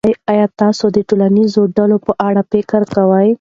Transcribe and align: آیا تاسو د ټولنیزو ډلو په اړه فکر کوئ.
آیا 0.31 0.45
تاسو 0.61 0.85
د 0.95 0.97
ټولنیزو 1.09 1.61
ډلو 1.77 1.97
په 2.05 2.11
اړه 2.27 2.41
فکر 2.51 2.81
کوئ. 2.95 3.29